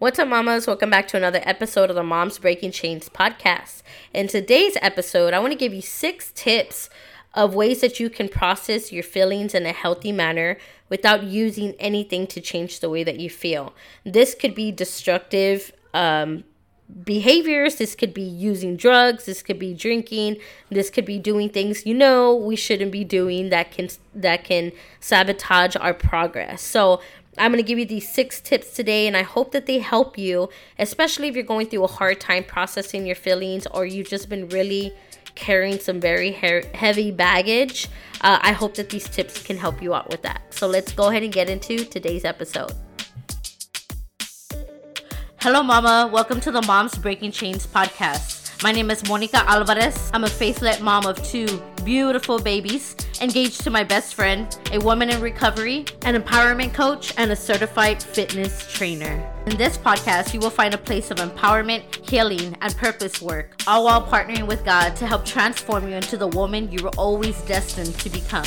What's 0.00 0.18
up, 0.18 0.28
mamas? 0.28 0.66
Welcome 0.66 0.88
back 0.88 1.08
to 1.08 1.18
another 1.18 1.42
episode 1.42 1.90
of 1.90 1.94
the 1.94 2.02
Moms 2.02 2.38
Breaking 2.38 2.70
Chains 2.70 3.10
podcast. 3.10 3.82
In 4.14 4.28
today's 4.28 4.78
episode, 4.80 5.34
I 5.34 5.38
want 5.40 5.52
to 5.52 5.58
give 5.58 5.74
you 5.74 5.82
six 5.82 6.32
tips 6.34 6.88
of 7.34 7.54
ways 7.54 7.82
that 7.82 8.00
you 8.00 8.08
can 8.08 8.30
process 8.30 8.92
your 8.92 9.02
feelings 9.02 9.54
in 9.54 9.66
a 9.66 9.72
healthy 9.72 10.10
manner 10.10 10.56
without 10.88 11.24
using 11.24 11.74
anything 11.78 12.26
to 12.28 12.40
change 12.40 12.80
the 12.80 12.88
way 12.88 13.04
that 13.04 13.20
you 13.20 13.28
feel. 13.28 13.74
This 14.02 14.34
could 14.34 14.54
be 14.54 14.72
destructive 14.72 15.70
um, 15.92 16.44
behaviors, 17.04 17.76
this 17.76 17.94
could 17.94 18.14
be 18.14 18.22
using 18.22 18.76
drugs, 18.76 19.26
this 19.26 19.42
could 19.42 19.58
be 19.58 19.74
drinking, 19.74 20.36
this 20.70 20.90
could 20.90 21.04
be 21.04 21.18
doing 21.18 21.48
things 21.48 21.86
you 21.86 21.94
know 21.94 22.34
we 22.34 22.56
shouldn't 22.56 22.90
be 22.90 23.04
doing 23.04 23.50
that 23.50 23.70
can 23.70 23.88
that 24.14 24.44
can 24.44 24.72
sabotage 24.98 25.76
our 25.76 25.94
progress. 25.94 26.62
So 26.62 27.00
I'm 27.38 27.52
going 27.52 27.62
to 27.62 27.66
give 27.66 27.78
you 27.78 27.86
these 27.86 28.08
six 28.08 28.40
tips 28.40 28.74
today, 28.74 29.06
and 29.06 29.16
I 29.16 29.22
hope 29.22 29.52
that 29.52 29.66
they 29.66 29.78
help 29.78 30.18
you, 30.18 30.48
especially 30.78 31.28
if 31.28 31.36
you're 31.36 31.44
going 31.44 31.68
through 31.68 31.84
a 31.84 31.88
hard 31.88 32.20
time 32.20 32.42
processing 32.42 33.06
your 33.06 33.14
feelings 33.14 33.66
or 33.68 33.86
you've 33.86 34.08
just 34.08 34.28
been 34.28 34.48
really 34.48 34.92
carrying 35.36 35.78
some 35.78 36.00
very 36.00 36.32
he- 36.32 36.62
heavy 36.74 37.12
baggage. 37.12 37.86
Uh, 38.20 38.40
I 38.42 38.52
hope 38.52 38.74
that 38.74 38.90
these 38.90 39.08
tips 39.08 39.42
can 39.42 39.56
help 39.56 39.80
you 39.80 39.94
out 39.94 40.10
with 40.10 40.22
that. 40.22 40.42
So 40.50 40.66
let's 40.66 40.92
go 40.92 41.08
ahead 41.08 41.22
and 41.22 41.32
get 41.32 41.48
into 41.48 41.84
today's 41.84 42.24
episode. 42.24 42.72
Hello, 45.36 45.62
Mama. 45.62 46.10
Welcome 46.12 46.40
to 46.40 46.50
the 46.50 46.62
Moms 46.62 46.98
Breaking 46.98 47.30
Chains 47.30 47.64
podcast. 47.66 48.39
My 48.62 48.72
name 48.72 48.90
is 48.90 49.08
Monica 49.08 49.38
Alvarez. 49.48 50.10
I'm 50.12 50.24
a 50.24 50.28
faith-led 50.28 50.82
mom 50.82 51.06
of 51.06 51.22
two 51.24 51.62
beautiful 51.82 52.38
babies, 52.38 52.94
engaged 53.22 53.62
to 53.62 53.70
my 53.70 53.82
best 53.82 54.14
friend, 54.14 54.54
a 54.70 54.78
woman 54.78 55.08
in 55.08 55.18
recovery, 55.22 55.86
an 56.02 56.14
empowerment 56.14 56.74
coach, 56.74 57.14
and 57.16 57.32
a 57.32 57.36
certified 57.36 58.02
fitness 58.02 58.70
trainer. 58.70 59.26
In 59.46 59.56
this 59.56 59.78
podcast, 59.78 60.34
you 60.34 60.40
will 60.40 60.50
find 60.50 60.74
a 60.74 60.78
place 60.78 61.10
of 61.10 61.16
empowerment, 61.16 62.06
healing, 62.06 62.54
and 62.60 62.76
purpose 62.76 63.22
work, 63.22 63.62
all 63.66 63.84
while 63.84 64.06
partnering 64.06 64.46
with 64.46 64.62
God 64.62 64.94
to 64.96 65.06
help 65.06 65.24
transform 65.24 65.88
you 65.88 65.94
into 65.94 66.18
the 66.18 66.28
woman 66.28 66.70
you 66.70 66.82
were 66.82 66.94
always 66.98 67.40
destined 67.42 67.94
to 68.00 68.10
become. 68.10 68.44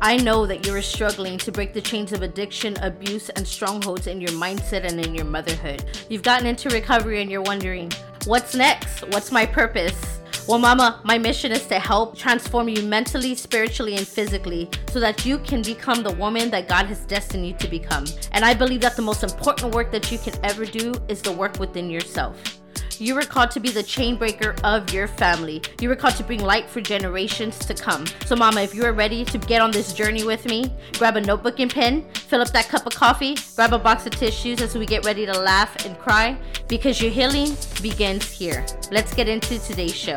I 0.00 0.16
know 0.16 0.46
that 0.46 0.64
you 0.64 0.72
are 0.74 0.82
struggling 0.82 1.38
to 1.38 1.50
break 1.50 1.72
the 1.72 1.80
chains 1.80 2.12
of 2.12 2.22
addiction, 2.22 2.76
abuse, 2.82 3.30
and 3.30 3.46
strongholds 3.46 4.06
in 4.06 4.20
your 4.20 4.30
mindset 4.30 4.84
and 4.84 5.04
in 5.04 5.12
your 5.12 5.24
motherhood. 5.24 5.84
You've 6.08 6.22
gotten 6.22 6.46
into 6.46 6.68
recovery 6.68 7.20
and 7.20 7.28
you're 7.28 7.42
wondering, 7.42 7.90
What's 8.24 8.54
next? 8.54 9.00
What's 9.08 9.32
my 9.32 9.44
purpose? 9.44 10.20
Well, 10.46 10.58
Mama, 10.58 11.00
my 11.04 11.18
mission 11.18 11.50
is 11.50 11.66
to 11.66 11.80
help 11.80 12.16
transform 12.16 12.68
you 12.68 12.82
mentally, 12.82 13.34
spiritually, 13.34 13.96
and 13.96 14.06
physically 14.06 14.70
so 14.88 15.00
that 15.00 15.26
you 15.26 15.38
can 15.38 15.62
become 15.62 16.02
the 16.02 16.12
woman 16.12 16.48
that 16.50 16.68
God 16.68 16.86
has 16.86 17.00
destined 17.00 17.46
you 17.46 17.54
to 17.54 17.68
become. 17.68 18.04
And 18.32 18.44
I 18.44 18.54
believe 18.54 18.80
that 18.82 18.94
the 18.94 19.02
most 19.02 19.24
important 19.24 19.74
work 19.74 19.90
that 19.90 20.12
you 20.12 20.18
can 20.18 20.34
ever 20.44 20.64
do 20.64 20.94
is 21.08 21.22
the 21.22 21.32
work 21.32 21.58
within 21.58 21.90
yourself. 21.90 22.57
You 23.00 23.14
were 23.14 23.22
called 23.22 23.52
to 23.52 23.60
be 23.60 23.70
the 23.70 23.82
chain 23.82 24.16
breaker 24.16 24.56
of 24.64 24.92
your 24.92 25.06
family. 25.06 25.62
You 25.80 25.88
were 25.88 25.96
called 25.96 26.16
to 26.16 26.24
bring 26.24 26.42
light 26.42 26.68
for 26.68 26.80
generations 26.80 27.58
to 27.60 27.74
come. 27.74 28.06
So, 28.26 28.34
Mama, 28.34 28.62
if 28.62 28.74
you 28.74 28.84
are 28.84 28.92
ready 28.92 29.24
to 29.24 29.38
get 29.38 29.62
on 29.62 29.70
this 29.70 29.92
journey 29.92 30.24
with 30.24 30.46
me, 30.46 30.72
grab 30.94 31.16
a 31.16 31.20
notebook 31.20 31.60
and 31.60 31.72
pen, 31.72 32.04
fill 32.12 32.40
up 32.40 32.50
that 32.52 32.68
cup 32.68 32.86
of 32.86 32.94
coffee, 32.94 33.36
grab 33.54 33.72
a 33.72 33.78
box 33.78 34.06
of 34.06 34.12
tissues 34.12 34.60
as 34.60 34.74
we 34.74 34.84
get 34.84 35.04
ready 35.04 35.26
to 35.26 35.38
laugh 35.38 35.86
and 35.86 35.96
cry 35.98 36.36
because 36.66 37.00
your 37.00 37.12
healing 37.12 37.56
begins 37.80 38.30
here. 38.30 38.66
Let's 38.90 39.14
get 39.14 39.28
into 39.28 39.58
today's 39.60 39.94
show. 39.94 40.16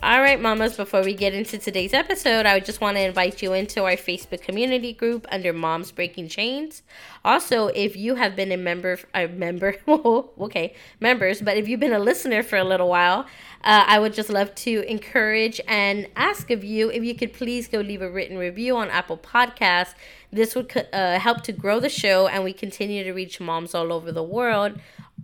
All 0.00 0.20
right, 0.20 0.40
mamas, 0.40 0.76
before 0.76 1.02
we 1.02 1.12
get 1.12 1.34
into 1.34 1.58
today's 1.58 1.92
episode, 1.92 2.46
I 2.46 2.54
would 2.54 2.64
just 2.64 2.80
want 2.80 2.96
to 2.96 3.02
invite 3.02 3.42
you 3.42 3.52
into 3.52 3.82
our 3.82 3.96
Facebook 3.96 4.40
community 4.42 4.92
group 4.92 5.26
under 5.32 5.52
Moms 5.52 5.90
Breaking 5.90 6.28
Chains. 6.28 6.84
Also, 7.24 7.66
if 7.68 7.96
you 7.96 8.14
have 8.14 8.36
been 8.36 8.52
a 8.52 8.56
member, 8.56 9.00
a 9.12 9.26
member, 9.26 9.74
okay, 9.88 10.72
members, 11.00 11.42
but 11.42 11.56
if 11.56 11.66
you've 11.66 11.80
been 11.80 11.92
a 11.92 11.98
listener 11.98 12.44
for 12.44 12.56
a 12.56 12.62
little 12.62 12.88
while, 12.88 13.26
uh, 13.64 13.84
I 13.88 13.98
would 13.98 14.14
just 14.14 14.30
love 14.30 14.54
to 14.56 14.88
encourage 14.88 15.60
and 15.66 16.06
ask 16.14 16.52
of 16.52 16.62
you 16.62 16.90
if 16.90 17.02
you 17.02 17.16
could 17.16 17.32
please 17.32 17.66
go 17.66 17.80
leave 17.80 18.00
a 18.00 18.08
written 18.08 18.38
review 18.38 18.76
on 18.76 18.90
Apple 18.90 19.18
Podcasts. 19.18 19.94
This 20.32 20.54
would 20.54 20.72
uh, 20.92 21.18
help 21.18 21.42
to 21.42 21.52
grow 21.52 21.80
the 21.80 21.88
show 21.88 22.28
and 22.28 22.44
we 22.44 22.52
continue 22.52 23.02
to 23.02 23.12
reach 23.12 23.40
moms 23.40 23.74
all 23.74 23.92
over 23.92 24.12
the 24.12 24.22
world 24.22 24.78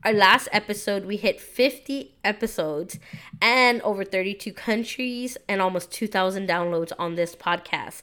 our 0.05 0.13
last 0.13 0.49
episode, 0.53 1.07
we 1.07 1.17
hit 1.17 1.41
50 1.41 2.15
episodes 2.23 2.99
and 3.41 3.81
over 3.81 4.05
32 4.05 4.53
countries 4.53 5.39
and 5.49 5.63
almost 5.63 5.91
2,000 5.93 6.47
downloads 6.47 6.93
on 6.99 7.15
this 7.15 7.35
podcast. 7.35 8.03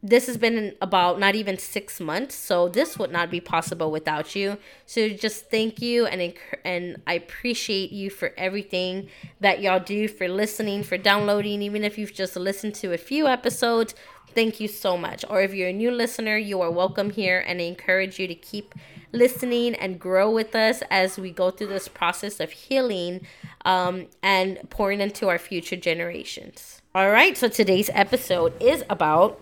This 0.00 0.28
has 0.28 0.36
been 0.36 0.76
about 0.80 1.18
not 1.18 1.34
even 1.34 1.58
six 1.58 1.98
months, 1.98 2.36
so 2.36 2.68
this 2.68 2.98
would 2.98 3.10
not 3.10 3.30
be 3.30 3.40
possible 3.40 3.90
without 3.90 4.36
you. 4.36 4.58
So 4.86 5.08
just 5.08 5.50
thank 5.50 5.82
you 5.82 6.06
and 6.06 6.34
and 6.64 7.02
I 7.06 7.14
appreciate 7.14 7.90
you 7.90 8.08
for 8.08 8.32
everything 8.36 9.08
that 9.40 9.60
y'all 9.60 9.80
do 9.80 10.06
for 10.06 10.28
listening, 10.28 10.84
for 10.84 10.98
downloading, 10.98 11.62
even 11.62 11.82
if 11.82 11.98
you've 11.98 12.14
just 12.14 12.36
listened 12.36 12.76
to 12.76 12.92
a 12.92 12.98
few 12.98 13.26
episodes. 13.26 13.94
Thank 14.34 14.60
you 14.60 14.68
so 14.68 14.96
much. 14.96 15.24
Or 15.28 15.40
if 15.40 15.52
you're 15.52 15.70
a 15.70 15.72
new 15.72 15.90
listener, 15.90 16.36
you 16.36 16.60
are 16.60 16.70
welcome 16.70 17.10
here, 17.10 17.42
and 17.44 17.60
I 17.60 17.64
encourage 17.64 18.20
you 18.20 18.28
to 18.28 18.34
keep 18.36 18.74
listening 19.10 19.74
and 19.74 19.98
grow 19.98 20.30
with 20.30 20.54
us 20.54 20.82
as 20.90 21.18
we 21.18 21.32
go 21.32 21.50
through 21.50 21.68
this 21.68 21.88
process 21.88 22.38
of 22.38 22.52
healing 22.52 23.26
um, 23.64 24.06
and 24.22 24.58
pouring 24.70 25.00
into 25.00 25.28
our 25.28 25.38
future 25.38 25.76
generations. 25.76 26.82
All 26.94 27.10
right, 27.10 27.36
so 27.36 27.48
today's 27.48 27.90
episode 27.94 28.52
is 28.62 28.84
about 28.88 29.40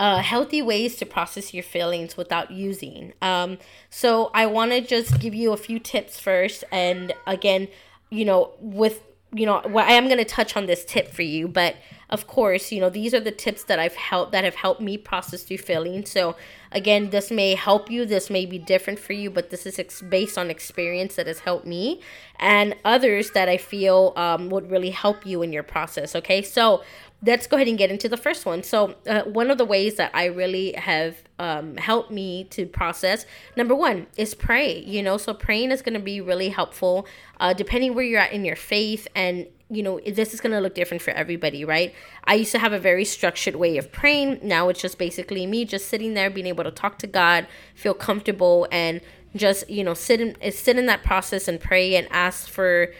uh, 0.00 0.22
healthy 0.22 0.62
ways 0.62 0.96
to 0.96 1.04
process 1.04 1.52
your 1.52 1.62
feelings 1.62 2.16
without 2.16 2.50
using. 2.50 3.12
Um, 3.20 3.58
so 3.90 4.30
I 4.32 4.46
want 4.46 4.70
to 4.72 4.80
just 4.80 5.20
give 5.20 5.34
you 5.34 5.52
a 5.52 5.58
few 5.58 5.78
tips 5.78 6.18
first, 6.18 6.64
and 6.72 7.12
again, 7.26 7.68
you 8.08 8.24
know, 8.24 8.52
with 8.58 9.02
you 9.32 9.46
know, 9.46 9.62
well, 9.68 9.86
I 9.86 9.92
am 9.92 10.06
going 10.06 10.18
to 10.18 10.24
touch 10.24 10.56
on 10.56 10.66
this 10.66 10.84
tip 10.84 11.08
for 11.08 11.22
you, 11.22 11.46
but 11.46 11.76
of 12.08 12.26
course, 12.26 12.72
you 12.72 12.80
know, 12.80 12.90
these 12.90 13.14
are 13.14 13.20
the 13.20 13.30
tips 13.30 13.62
that 13.64 13.78
I've 13.78 13.94
helped 13.94 14.32
that 14.32 14.42
have 14.42 14.56
helped 14.56 14.80
me 14.80 14.98
process 14.98 15.44
through 15.44 15.58
feelings. 15.58 16.10
So 16.10 16.34
again, 16.72 17.10
this 17.10 17.30
may 17.30 17.54
help 17.54 17.88
you. 17.88 18.04
This 18.04 18.28
may 18.28 18.44
be 18.44 18.58
different 18.58 18.98
for 18.98 19.12
you, 19.12 19.30
but 19.30 19.50
this 19.50 19.66
is 19.66 19.78
ex- 19.78 20.02
based 20.02 20.36
on 20.36 20.50
experience 20.50 21.14
that 21.14 21.28
has 21.28 21.38
helped 21.38 21.64
me 21.64 22.00
and 22.40 22.74
others 22.84 23.30
that 23.30 23.48
I 23.48 23.56
feel 23.56 24.12
um, 24.16 24.50
would 24.50 24.68
really 24.68 24.90
help 24.90 25.24
you 25.24 25.42
in 25.42 25.52
your 25.52 25.62
process. 25.62 26.16
Okay, 26.16 26.42
so 26.42 26.82
let's 27.24 27.46
go 27.46 27.56
ahead 27.56 27.68
and 27.68 27.76
get 27.76 27.90
into 27.90 28.08
the 28.08 28.16
first 28.16 28.46
one. 28.46 28.62
So, 28.62 28.94
uh, 29.06 29.22
one 29.22 29.50
of 29.50 29.58
the 29.58 29.64
ways 29.64 29.96
that 29.96 30.10
I 30.14 30.26
really 30.26 30.72
have 30.72 31.22
um, 31.38 31.76
helped 31.76 32.10
me 32.10 32.44
to 32.50 32.66
process, 32.66 33.26
number 33.56 33.74
one, 33.74 34.06
is 34.16 34.34
pray. 34.34 34.80
You 34.80 35.02
know, 35.02 35.16
so 35.16 35.34
praying 35.34 35.70
is 35.70 35.82
going 35.82 35.94
to 35.94 36.00
be 36.00 36.20
really 36.20 36.48
helpful, 36.48 37.06
uh, 37.38 37.52
depending 37.52 37.94
where 37.94 38.04
you're 38.04 38.20
at 38.20 38.32
in 38.32 38.44
your 38.44 38.56
faith 38.56 39.06
and 39.14 39.46
you 39.72 39.84
know, 39.84 40.00
this 40.00 40.34
is 40.34 40.40
going 40.40 40.52
to 40.52 40.58
look 40.58 40.74
different 40.74 41.00
for 41.00 41.12
everybody, 41.12 41.64
right? 41.64 41.94
I 42.24 42.34
used 42.34 42.50
to 42.52 42.58
have 42.58 42.72
a 42.72 42.78
very 42.80 43.04
structured 43.04 43.54
way 43.54 43.76
of 43.76 43.92
praying. 43.92 44.40
Now 44.42 44.68
it's 44.68 44.82
just 44.82 44.98
basically 44.98 45.46
me 45.46 45.64
just 45.64 45.86
sitting 45.86 46.14
there, 46.14 46.28
being 46.28 46.48
able 46.48 46.64
to 46.64 46.72
talk 46.72 46.98
to 46.98 47.06
God, 47.06 47.46
feel 47.76 47.94
comfortable, 47.94 48.66
and 48.72 49.00
just, 49.36 49.70
you 49.70 49.84
know, 49.84 49.94
sit 49.94 50.20
in, 50.20 50.52
sit 50.52 50.76
in 50.76 50.86
that 50.86 51.04
process 51.04 51.46
and 51.46 51.60
pray 51.60 51.94
and 51.94 52.08
ask 52.10 52.48
for 52.48 52.92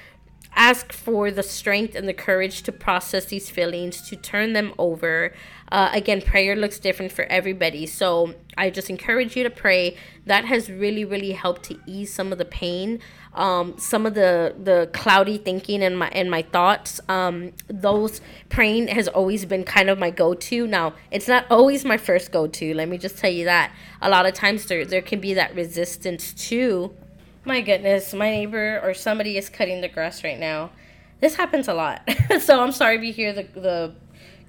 ask 0.55 0.93
for 0.93 1.31
the 1.31 1.43
strength 1.43 1.95
and 1.95 2.09
the 2.09 2.15
courage 2.15 2.63
to 2.63 2.73
process 2.73 3.27
these 3.27 3.51
feelings, 3.51 4.01
to 4.09 4.17
turn 4.17 4.53
them 4.53 4.75
over. 4.79 5.33
Uh, 5.71 5.91
again, 5.93 6.21
prayer 6.21 6.57
looks 6.57 6.79
different 6.79 7.13
for 7.13 7.25
everybody. 7.27 7.87
So 7.87 8.35
I 8.59 8.71
just 8.71 8.91
encourage 8.91 9.37
you 9.37 9.45
to 9.45 9.51
pray. 9.51 9.97
That 10.27 10.45
has 10.45 10.69
really, 10.69 11.05
really 11.05 11.33
helped 11.33 11.63
to 11.65 11.79
ease 11.87 12.13
some 12.13 12.33
of 12.33 12.39
the 12.39 12.45
pain, 12.45 12.99
um, 13.35 13.79
some 13.79 14.07
of 14.07 14.15
the 14.15 14.55
the 14.63 14.91
cloudy 14.93 15.39
thinking 15.39 15.83
and 15.83 15.97
my 15.97 16.09
and 16.09 16.31
my 16.31 16.43
thoughts. 16.43 17.01
Um, 17.09 17.53
those 17.69 18.21
praying 18.49 18.89
has 18.89 19.07
always 19.07 19.45
been 19.45 19.65
kind 19.65 19.89
of 19.89 19.99
my 19.99 20.11
go 20.11 20.35
to. 20.35 20.67
Now 20.67 20.95
it's 21.11 21.29
not 21.29 21.47
always 21.51 21.85
my 21.85 21.97
first 21.97 22.33
go 22.33 22.49
to. 22.49 22.75
Let 22.75 22.89
me 22.89 22.99
just 22.99 23.19
tell 23.19 23.31
you 23.31 23.45
that. 23.45 23.73
A 24.03 24.11
lot 24.11 24.27
of 24.27 24.35
times 24.35 24.67
there 24.67 24.85
there 24.85 25.03
can 25.03 25.21
be 25.21 25.35
that 25.35 25.55
resistance 25.55 26.33
to 26.49 26.95
my 27.45 27.61
goodness, 27.61 28.13
my 28.13 28.31
neighbor 28.31 28.81
or 28.83 28.95
somebody 28.95 29.37
is 29.37 29.49
cutting 29.49 29.81
the 29.81 29.89
grass 29.89 30.23
right 30.23 30.39
now. 30.39 30.71
This 31.21 31.37
happens 31.37 31.69
a 31.69 31.75
lot. 31.75 32.09
so 32.41 32.63
I'm 32.63 32.73
sorry 32.73 32.97
if 32.97 33.03
you 33.03 33.13
hear 33.13 33.33
the 33.33 33.43
the 33.43 33.95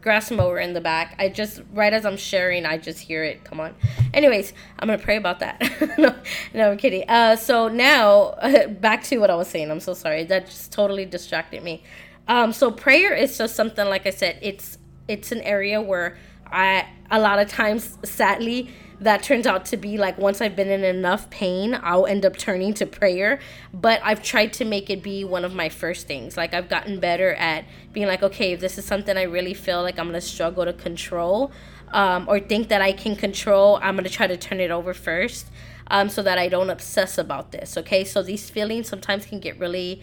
grass 0.02 0.32
mower 0.32 0.60
in 0.60 0.74
the 0.74 0.82
back. 0.82 1.16
I 1.20 1.30
just 1.30 1.62
right 1.74 1.94
as 1.94 2.06
I'm 2.06 2.18
sharing, 2.18 2.66
I 2.66 2.78
just 2.78 3.00
hear 3.00 3.24
it. 3.24 3.44
Come 3.44 3.60
on. 3.60 3.76
Anyways, 4.14 4.54
I'm 4.80 4.88
gonna 4.88 5.02
pray 5.02 5.18
about 5.18 5.40
that. 5.40 5.62
no, 5.98 6.16
no, 6.54 6.72
I'm 6.72 6.78
kidding. 6.78 7.08
Uh, 7.08 7.36
so 7.36 7.68
now 7.68 8.36
back 8.80 9.04
to 9.06 9.18
what 9.20 9.30
I 9.30 9.36
was 9.36 9.48
saying. 9.48 9.72
I'm 9.72 9.80
so 9.80 9.94
sorry. 9.94 10.24
That 10.24 10.48
just 10.48 10.72
totally 10.72 11.06
distracted 11.06 11.64
me. 11.64 11.84
Um, 12.28 12.54
so 12.54 12.72
prayer 12.72 13.14
is 13.14 13.38
just 13.38 13.56
something 13.56 13.88
like 13.88 14.06
I 14.06 14.12
said. 14.12 14.40
It's 14.42 14.78
it's 15.08 15.32
an 15.32 15.42
area 15.42 15.82
where 15.82 16.18
I 16.46 16.88
a 17.10 17.20
lot 17.20 17.40
of 17.40 17.50
times, 17.50 17.98
sadly, 18.04 18.70
that 19.02 19.24
turns 19.24 19.48
out 19.48 19.66
to 19.66 19.78
be 19.78 19.98
like 19.98 20.18
once 20.20 20.42
I've 20.42 20.56
been 20.56 20.70
in 20.70 20.84
enough 20.84 21.30
pain, 21.32 21.78
I'll 21.82 22.06
end 22.06 22.24
up 22.24 22.38
turning 22.38 22.74
to 22.76 22.86
prayer. 22.86 23.40
But 23.74 24.00
I've 24.04 24.22
tried 24.22 24.54
to 24.54 24.66
make 24.66 24.90
it 24.92 25.02
be 25.02 25.26
one 25.26 25.44
of 25.44 25.56
my 25.56 25.70
first 25.70 26.08
things. 26.08 26.38
Like 26.38 26.54
I've 26.54 26.70
gotten 26.70 27.00
better 27.00 27.34
at 27.34 27.66
being 27.94 28.06
like, 28.06 28.22
okay, 28.22 28.54
if 28.54 28.60
this 28.60 28.78
is 28.78 28.86
something 28.86 29.18
I 29.18 29.24
really 29.24 29.56
feel 29.56 29.82
like 29.82 29.98
I'm 29.98 30.06
gonna 30.06 30.22
struggle 30.22 30.66
to 30.66 30.74
control, 30.74 31.52
um, 31.92 32.30
or 32.30 32.40
think 32.40 32.70
that 32.70 32.82
I 32.82 32.94
can 32.94 33.16
control, 33.16 33.80
I'm 33.82 33.96
gonna 33.96 34.08
try 34.08 34.28
to 34.28 34.38
turn 34.38 34.60
it 34.60 34.70
over 34.70 34.94
first. 34.94 35.48
Um, 35.88 36.08
so 36.08 36.24
that 36.24 36.38
I 36.38 36.48
don't 36.48 36.70
obsess 36.70 37.18
about 37.18 37.52
this. 37.52 37.76
Okay, 37.76 38.06
so 38.06 38.24
these 38.24 38.50
feelings 38.50 38.88
sometimes 38.88 39.26
can 39.26 39.42
get 39.42 39.60
really 39.60 40.02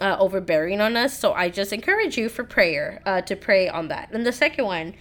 uh, 0.00 0.16
overbearing 0.20 0.80
on 0.80 0.96
us. 0.96 1.18
So 1.18 1.32
I 1.32 1.48
just 1.48 1.72
encourage 1.72 2.16
you 2.16 2.28
for 2.28 2.44
prayer 2.44 3.02
uh, 3.04 3.20
to 3.22 3.34
pray 3.34 3.68
on 3.68 3.88
that. 3.88 4.12
And 4.12 4.24
the 4.24 4.30
second 4.30 4.64
one 4.64 4.94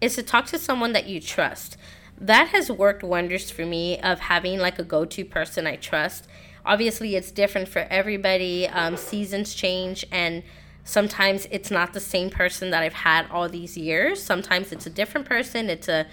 is 0.00 0.14
to 0.14 0.22
talk 0.22 0.46
to 0.46 0.58
someone 0.58 0.92
that 0.92 1.06
you 1.06 1.20
trust 1.20 1.76
that 2.20 2.48
has 2.48 2.70
worked 2.70 3.02
wonders 3.02 3.50
for 3.50 3.64
me 3.64 3.98
of 4.00 4.20
having 4.20 4.58
like 4.58 4.78
a 4.78 4.84
go-to 4.84 5.24
person 5.24 5.66
i 5.66 5.76
trust. 5.76 6.26
Obviously 6.64 7.16
it's 7.16 7.30
different 7.30 7.68
for 7.68 7.86
everybody 7.90 8.68
um, 8.68 8.96
seasons 8.96 9.54
change 9.54 10.04
and 10.10 10.42
sometimes 10.84 11.46
it's 11.50 11.70
not 11.70 11.92
the 11.92 12.00
same 12.00 12.30
person 12.30 12.70
that 12.70 12.82
i've 12.82 12.92
had 12.92 13.26
all 13.30 13.48
these 13.48 13.76
years. 13.76 14.22
Sometimes 14.22 14.72
it's 14.72 14.86
a 14.86 14.90
different 14.90 15.26
person 15.26 15.70
it's 15.70 15.88
a 15.88 16.06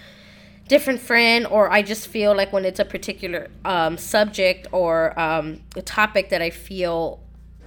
different 0.67 0.99
friend 0.99 1.45
or 1.45 1.71
i 1.71 1.81
just 1.81 2.07
feel 2.07 2.35
like 2.35 2.51
when 2.51 2.65
it's 2.65 2.79
a 2.79 2.85
particular 2.85 3.49
um, 3.63 3.97
subject 3.97 4.67
or 4.71 5.17
um, 5.19 5.61
a 5.75 5.81
topic 5.81 6.29
that 6.29 6.41
i 6.41 6.49
feel 6.49 7.19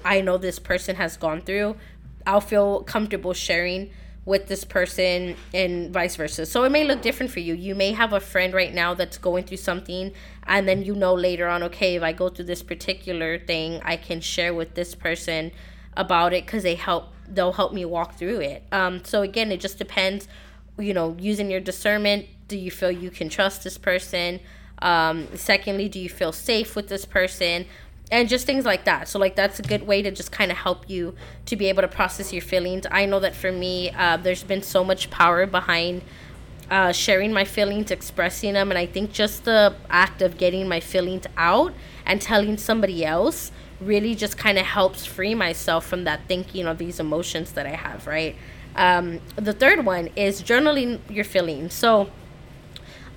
i 0.05 0.21
know 0.21 0.37
this 0.37 0.59
person 0.59 0.97
has 0.97 1.17
gone 1.17 1.41
through 1.41 1.77
i'll 2.27 2.41
feel 2.41 2.83
comfortable 2.83 3.33
sharing 3.33 3.91
with 4.29 4.47
this 4.47 4.63
person 4.63 5.35
and 5.55 5.91
vice 5.91 6.17
versa. 6.17 6.45
So 6.45 6.63
it 6.65 6.71
may 6.71 6.85
look 6.85 7.01
different 7.01 7.33
for 7.33 7.41
you. 7.41 7.55
You 7.55 7.75
may 7.75 7.93
have 7.93 8.13
a 8.13 8.21
friend 8.21 8.53
right 8.53 8.75
now 8.75 8.93
that's 8.93 9.17
going 9.17 9.45
through 9.45 9.57
something 9.57 10.13
and 10.47 10.69
then 10.69 10.83
you 10.83 10.95
know 10.95 11.15
later 11.15 11.49
on 11.49 11.63
okay, 11.63 11.97
if 11.97 12.03
I 12.03 12.13
go 12.13 12.29
through 12.29 12.45
this 12.45 12.63
particular 12.63 13.39
thing, 13.39 13.81
I 13.83 13.97
can 13.97 14.21
share 14.21 14.53
with 14.53 14.75
this 14.75 14.95
person 14.95 15.51
about 15.97 16.35
it 16.35 16.47
cuz 16.47 16.63
they 16.63 16.75
help 16.75 17.15
they'll 17.27 17.55
help 17.55 17.73
me 17.73 17.87
walk 17.87 18.19
through 18.19 18.41
it. 18.41 18.65
Um 18.71 19.03
so 19.03 19.23
again, 19.23 19.51
it 19.51 19.61
just 19.61 19.79
depends 19.79 20.29
you 20.79 20.93
know, 20.93 21.17
using 21.19 21.51
your 21.51 21.61
discernment, 21.61 22.27
do 22.47 22.57
you 22.57 22.71
feel 22.71 22.91
you 22.91 23.11
can 23.11 23.31
trust 23.31 23.65
this 23.65 23.79
person? 23.79 24.41
Um 24.83 25.27
secondly, 25.37 25.89
do 25.89 25.99
you 25.99 26.11
feel 26.11 26.33
safe 26.33 26.77
with 26.77 26.89
this 26.89 27.07
person? 27.07 27.65
And 28.11 28.29
just 28.29 28.47
things 28.47 28.65
like 28.65 28.85
that. 28.85 29.09
So 29.09 29.19
like 29.19 29.37
that's 29.37 29.59
a 29.59 29.63
good 29.63 29.87
way 29.87 30.03
to 30.03 30.11
just 30.11 30.33
kind 30.33 30.51
of 30.51 30.59
help 30.59 30.89
you 30.89 31.15
to 31.47 31.57
be 31.57 31.67
able 31.69 31.83
to 31.83 31.89
process 31.89 32.33
your 32.33 32.43
feelings. 32.43 32.87
I 32.91 33.07
know 33.07 33.21
that 33.21 33.35
for 33.35 33.53
me 33.53 33.91
uh, 33.91 34.17
there's 34.17 34.43
been 34.43 34.63
so 34.63 34.85
much 34.85 35.11
power 35.11 35.47
behind 35.47 36.03
uh, 36.71 36.93
sharing 36.93 37.33
my 37.33 37.45
feelings 37.45 37.91
expressing 37.91 38.53
them 38.53 38.71
and 38.71 38.77
i 38.77 38.85
think 38.85 39.11
just 39.11 39.45
the 39.47 39.75
act 39.89 40.21
of 40.21 40.37
getting 40.37 40.69
my 40.69 40.79
feelings 40.79 41.25
out 41.39 41.73
and 42.05 42.21
telling 42.21 42.59
somebody 42.59 43.07
else 43.07 43.51
really 43.81 44.15
just 44.15 44.37
kind 44.37 44.59
of 44.59 44.67
helps 44.67 45.07
free 45.07 45.35
myself 45.35 45.87
from 45.87 46.05
that 46.05 46.21
thinking 46.29 46.67
of 46.67 46.77
these 46.77 47.01
emotions 47.01 47.53
that 47.53 47.65
i 47.65 47.71
have 47.71 48.07
right? 48.07 48.37
Um, 48.79 49.21
the 49.35 49.53
third 49.53 49.85
one 49.85 50.09
is 50.15 50.41
journaling 50.41 51.01
your 51.11 51.25
feelings. 51.25 51.75
So 51.75 52.11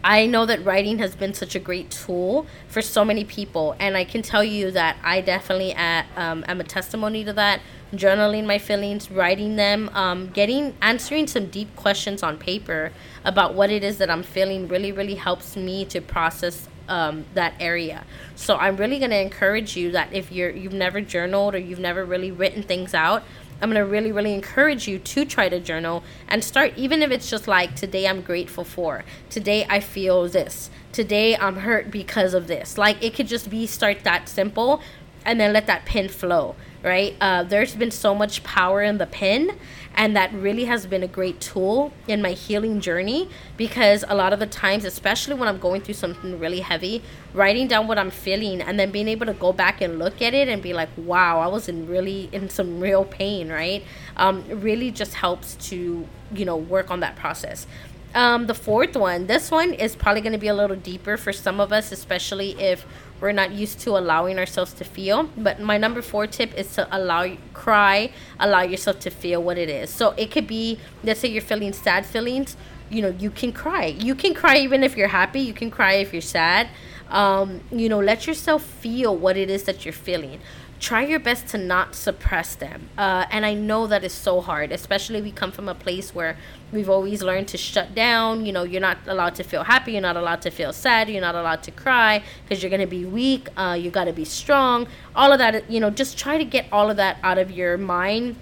I 0.03 0.25
know 0.25 0.45
that 0.45 0.65
writing 0.65 0.97
has 0.99 1.15
been 1.15 1.33
such 1.33 1.55
a 1.55 1.59
great 1.59 1.91
tool 1.91 2.47
for 2.67 2.81
so 2.81 3.05
many 3.05 3.23
people, 3.23 3.75
and 3.79 3.95
I 3.95 4.03
can 4.03 4.21
tell 4.21 4.43
you 4.43 4.71
that 4.71 4.97
I 5.03 5.21
definitely 5.21 5.73
at, 5.73 6.05
um, 6.15 6.43
am 6.47 6.59
a 6.59 6.63
testimony 6.63 7.23
to 7.25 7.33
that. 7.33 7.61
Journaling 7.93 8.45
my 8.45 8.57
feelings, 8.57 9.11
writing 9.11 9.57
them, 9.57 9.89
um, 9.93 10.29
getting 10.29 10.75
answering 10.81 11.27
some 11.27 11.47
deep 11.47 11.75
questions 11.75 12.23
on 12.23 12.37
paper 12.37 12.93
about 13.25 13.53
what 13.53 13.69
it 13.69 13.83
is 13.83 13.97
that 13.97 14.09
I'm 14.09 14.23
feeling 14.23 14.67
really, 14.67 14.91
really 14.91 15.15
helps 15.15 15.57
me 15.57 15.83
to 15.85 15.99
process 15.99 16.69
um, 16.87 17.25
that 17.33 17.53
area. 17.59 18.05
So 18.35 18.57
I'm 18.57 18.77
really 18.77 18.99
to 18.99 19.21
encourage 19.21 19.75
you 19.75 19.91
that 19.91 20.11
if 20.13 20.31
you're 20.31 20.49
you've 20.49 20.73
never 20.73 21.01
journaled 21.01 21.53
or 21.53 21.57
you've 21.57 21.79
never 21.79 22.05
really 22.05 22.31
written 22.31 22.63
things 22.63 22.93
out, 22.93 23.23
I'm 23.61 23.69
going 23.69 23.83
to 23.83 23.89
really, 23.89 24.11
really 24.11 24.33
encourage 24.33 24.87
you 24.87 24.97
to 24.97 25.23
try 25.23 25.47
to 25.47 25.59
journal 25.59 26.03
and 26.27 26.43
start, 26.43 26.73
even 26.75 27.03
if 27.03 27.11
it's 27.11 27.29
just 27.29 27.47
like, 27.47 27.75
today 27.75 28.07
I'm 28.07 28.21
grateful 28.21 28.63
for, 28.63 29.03
today 29.29 29.65
I 29.69 29.79
feel 29.79 30.27
this, 30.27 30.71
today 30.91 31.37
I'm 31.37 31.57
hurt 31.57 31.91
because 31.91 32.33
of 32.33 32.47
this. 32.47 32.77
Like, 32.77 33.03
it 33.03 33.13
could 33.13 33.27
just 33.27 33.49
be 33.49 33.67
start 33.67 34.03
that 34.03 34.27
simple 34.27 34.81
and 35.23 35.39
then 35.39 35.53
let 35.53 35.67
that 35.67 35.85
pen 35.85 36.09
flow, 36.09 36.55
right? 36.83 37.15
Uh, 37.21 37.43
there's 37.43 37.75
been 37.75 37.91
so 37.91 38.15
much 38.15 38.43
power 38.43 38.81
in 38.81 38.97
the 38.97 39.05
pen 39.05 39.57
and 39.95 40.15
that 40.15 40.33
really 40.33 40.65
has 40.65 40.85
been 40.85 41.03
a 41.03 41.07
great 41.07 41.39
tool 41.41 41.91
in 42.07 42.21
my 42.21 42.31
healing 42.31 42.79
journey 42.79 43.29
because 43.57 44.05
a 44.07 44.15
lot 44.15 44.31
of 44.33 44.39
the 44.39 44.45
times 44.45 44.85
especially 44.85 45.33
when 45.33 45.47
i'm 45.47 45.59
going 45.59 45.81
through 45.81 45.93
something 45.93 46.39
really 46.39 46.61
heavy 46.61 47.01
writing 47.33 47.67
down 47.67 47.87
what 47.87 47.97
i'm 47.97 48.09
feeling 48.09 48.61
and 48.61 48.79
then 48.79 48.91
being 48.91 49.07
able 49.07 49.25
to 49.25 49.33
go 49.33 49.51
back 49.51 49.81
and 49.81 49.99
look 49.99 50.21
at 50.21 50.33
it 50.33 50.47
and 50.47 50.61
be 50.61 50.73
like 50.73 50.89
wow 50.97 51.39
i 51.39 51.47
was 51.47 51.67
in 51.67 51.87
really 51.87 52.29
in 52.31 52.49
some 52.49 52.79
real 52.79 53.03
pain 53.03 53.49
right 53.49 53.83
um, 54.17 54.43
really 54.61 54.91
just 54.91 55.15
helps 55.15 55.55
to 55.55 56.07
you 56.33 56.45
know 56.45 56.55
work 56.55 56.89
on 56.89 56.99
that 56.99 57.15
process 57.15 57.67
um, 58.13 58.47
the 58.47 58.53
fourth 58.53 58.95
one 58.95 59.27
this 59.27 59.51
one 59.51 59.73
is 59.73 59.95
probably 59.95 60.21
going 60.21 60.33
to 60.33 60.39
be 60.39 60.47
a 60.47 60.53
little 60.53 60.75
deeper 60.75 61.17
for 61.17 61.31
some 61.31 61.59
of 61.59 61.71
us 61.71 61.91
especially 61.91 62.59
if 62.59 62.85
we're 63.21 63.31
not 63.31 63.51
used 63.51 63.79
to 63.81 63.91
allowing 63.91 64.39
ourselves 64.39 64.73
to 64.73 64.83
feel. 64.83 65.29
But 65.37 65.61
my 65.61 65.77
number 65.77 66.01
four 66.01 66.27
tip 66.27 66.53
is 66.57 66.73
to 66.73 66.87
allow 66.91 67.35
cry, 67.53 68.11
allow 68.39 68.63
yourself 68.63 68.99
to 69.01 69.09
feel 69.11 69.41
what 69.41 69.57
it 69.57 69.69
is. 69.69 69.89
So 69.91 70.11
it 70.17 70.31
could 70.31 70.47
be, 70.47 70.79
let's 71.03 71.19
say 71.19 71.29
you're 71.29 71.41
feeling 71.41 71.71
sad 71.71 72.05
feelings, 72.05 72.57
you 72.89 73.01
know, 73.01 73.15
you 73.17 73.29
can 73.29 73.53
cry. 73.53 73.85
You 73.85 74.15
can 74.15 74.33
cry 74.33 74.57
even 74.57 74.83
if 74.83 74.97
you're 74.97 75.07
happy. 75.07 75.39
You 75.39 75.53
can 75.53 75.71
cry 75.71 75.93
if 75.93 76.11
you're 76.11 76.21
sad. 76.21 76.67
Um, 77.09 77.61
you 77.71 77.87
know, 77.87 77.99
let 77.99 78.27
yourself 78.27 78.63
feel 78.63 79.15
what 79.15 79.37
it 79.37 79.49
is 79.49 79.63
that 79.63 79.85
you're 79.85 79.93
feeling 79.93 80.39
try 80.81 81.03
your 81.03 81.19
best 81.19 81.47
to 81.47 81.57
not 81.59 81.93
suppress 81.93 82.55
them. 82.55 82.89
Uh, 82.97 83.25
and 83.29 83.45
I 83.45 83.53
know 83.53 83.85
that 83.85 84.03
is 84.03 84.11
so 84.11 84.41
hard, 84.41 84.71
especially 84.71 85.21
we 85.21 85.31
come 85.31 85.51
from 85.51 85.69
a 85.69 85.75
place 85.75 86.13
where 86.13 86.35
we've 86.71 86.89
always 86.89 87.21
learned 87.21 87.47
to 87.49 87.57
shut 87.57 87.93
down. 87.93 88.47
You 88.47 88.51
know, 88.51 88.63
you're 88.63 88.81
not 88.81 88.97
allowed 89.05 89.35
to 89.35 89.43
feel 89.43 89.63
happy, 89.63 89.91
you're 89.93 90.01
not 90.01 90.17
allowed 90.17 90.41
to 90.41 90.49
feel 90.49 90.73
sad, 90.73 91.07
you're 91.07 91.21
not 91.21 91.35
allowed 91.35 91.61
to 91.63 91.71
cry 91.71 92.23
because 92.43 92.63
you're 92.63 92.71
going 92.71 92.81
to 92.81 92.87
be 92.87 93.05
weak. 93.05 93.47
Uh, 93.55 93.77
you 93.79 93.91
got 93.91 94.05
to 94.05 94.13
be 94.13 94.25
strong. 94.25 94.87
All 95.15 95.31
of 95.31 95.37
that, 95.37 95.69
you 95.69 95.79
know, 95.79 95.91
just 95.91 96.17
try 96.17 96.39
to 96.39 96.45
get 96.45 96.65
all 96.71 96.89
of 96.89 96.97
that 96.97 97.17
out 97.21 97.37
of 97.37 97.51
your 97.51 97.77
mind, 97.77 98.35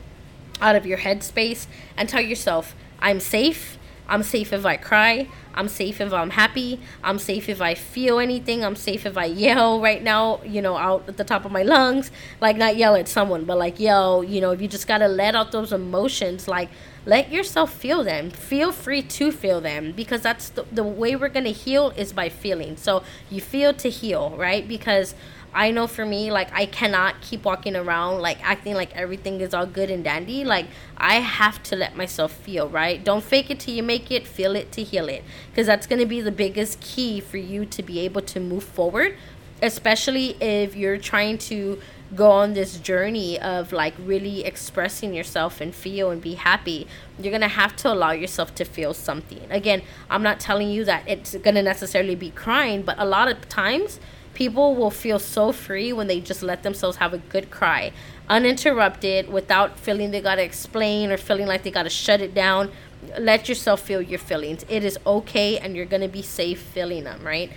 out 0.61 0.77
of 0.77 0.85
your 0.85 0.99
headspace, 0.99 1.67
and 1.97 2.07
tell 2.07 2.21
yourself, 2.21 2.73
I'm 2.99 3.19
safe. 3.19 3.77
I'm 4.09 4.23
safe 4.23 4.51
if 4.51 4.65
I 4.65 4.75
cry. 4.75 5.27
I'm 5.53 5.67
safe 5.67 6.01
if 6.01 6.11
I'm 6.11 6.31
happy. 6.31 6.79
I'm 7.03 7.19
safe 7.19 7.47
if 7.47 7.61
I 7.61 7.75
feel 7.75 8.19
anything. 8.19 8.63
I'm 8.63 8.75
safe 8.75 9.05
if 9.05 9.17
I 9.17 9.25
yell 9.25 9.79
right 9.81 10.01
now, 10.01 10.41
you 10.43 10.61
know, 10.61 10.77
out 10.77 11.03
at 11.07 11.17
the 11.17 11.23
top 11.23 11.45
of 11.45 11.51
my 11.51 11.63
lungs. 11.63 12.11
Like, 12.41 12.57
not 12.57 12.75
yell 12.75 12.95
at 12.95 13.07
someone, 13.07 13.45
but 13.45 13.57
like 13.57 13.79
yell, 13.79 14.23
you 14.23 14.41
know, 14.41 14.51
if 14.51 14.61
you 14.61 14.67
just 14.67 14.87
got 14.87 14.97
to 14.99 15.07
let 15.07 15.35
out 15.35 15.51
those 15.51 15.71
emotions, 15.71 16.47
like, 16.47 16.69
let 17.05 17.31
yourself 17.31 17.73
feel 17.73 18.03
them. 18.03 18.29
Feel 18.29 18.71
free 18.71 19.01
to 19.01 19.31
feel 19.31 19.61
them 19.61 19.93
because 19.93 20.21
that's 20.21 20.49
the, 20.49 20.65
the 20.71 20.83
way 20.83 21.15
we're 21.15 21.29
going 21.29 21.45
to 21.45 21.51
heal 21.51 21.91
is 21.95 22.13
by 22.13 22.29
feeling. 22.29 22.77
So 22.77 23.03
you 23.29 23.41
feel 23.41 23.73
to 23.75 23.89
heal, 23.89 24.31
right? 24.31 24.67
Because 24.67 25.15
I 25.53 25.71
know 25.71 25.87
for 25.87 26.05
me, 26.05 26.31
like 26.31 26.49
I 26.53 26.65
cannot 26.65 27.21
keep 27.21 27.43
walking 27.43 27.75
around 27.75 28.21
like 28.21 28.37
acting 28.43 28.75
like 28.75 28.95
everything 28.95 29.41
is 29.41 29.53
all 29.53 29.65
good 29.65 29.89
and 29.89 30.03
dandy. 30.03 30.45
Like 30.45 30.67
I 30.97 31.15
have 31.15 31.61
to 31.63 31.75
let 31.75 31.95
myself 31.95 32.31
feel, 32.31 32.69
right? 32.69 33.03
Don't 33.03 33.23
fake 33.23 33.49
it 33.49 33.59
till 33.59 33.73
you 33.73 33.83
make 33.83 34.11
it, 34.11 34.27
feel 34.27 34.55
it 34.55 34.71
to 34.73 34.83
heal 34.83 35.09
it. 35.09 35.23
Because 35.49 35.67
that's 35.67 35.87
gonna 35.87 36.05
be 36.05 36.21
the 36.21 36.31
biggest 36.31 36.79
key 36.81 37.19
for 37.19 37.37
you 37.37 37.65
to 37.65 37.83
be 37.83 37.99
able 37.99 38.21
to 38.21 38.39
move 38.39 38.63
forward, 38.63 39.17
especially 39.61 40.35
if 40.41 40.75
you're 40.75 40.97
trying 40.97 41.37
to 41.39 41.79
go 42.15 42.31
on 42.31 42.53
this 42.53 42.77
journey 42.77 43.39
of 43.39 43.71
like 43.71 43.93
really 43.99 44.43
expressing 44.43 45.13
yourself 45.13 45.61
and 45.61 45.75
feel 45.75 46.09
and 46.09 46.21
be 46.21 46.33
happy 46.33 46.87
you're 47.19 47.31
gonna 47.31 47.47
have 47.47 47.75
to 47.75 47.91
allow 47.91 48.11
yourself 48.11 48.55
to 48.55 48.65
feel 48.65 48.95
something 48.95 49.41
again 49.51 49.81
i'm 50.09 50.23
not 50.23 50.39
telling 50.39 50.69
you 50.69 50.83
that 50.83 51.03
it's 51.07 51.35
gonna 51.37 51.61
necessarily 51.61 52.15
be 52.15 52.31
crying 52.31 52.81
but 52.81 52.95
a 52.97 53.05
lot 53.05 53.27
of 53.27 53.47
times 53.47 53.99
people 54.33 54.75
will 54.75 54.91
feel 54.91 55.19
so 55.19 55.51
free 55.51 55.91
when 55.91 56.07
they 56.07 56.19
just 56.19 56.41
let 56.41 56.63
themselves 56.63 56.97
have 56.97 57.13
a 57.13 57.17
good 57.17 57.49
cry 57.51 57.91
uninterrupted 58.29 59.27
without 59.29 59.79
feeling 59.79 60.11
they 60.11 60.21
gotta 60.21 60.43
explain 60.43 61.11
or 61.11 61.17
feeling 61.17 61.47
like 61.47 61.63
they 61.63 61.71
gotta 61.71 61.89
shut 61.89 62.21
it 62.21 62.33
down 62.33 62.71
let 63.17 63.49
yourself 63.49 63.81
feel 63.81 64.01
your 64.01 64.19
feelings 64.19 64.65
it 64.69 64.83
is 64.83 64.97
okay 65.05 65.57
and 65.57 65.75
you're 65.75 65.85
gonna 65.85 66.07
be 66.07 66.21
safe 66.21 66.61
feeling 66.61 67.03
them 67.03 67.23
right 67.23 67.51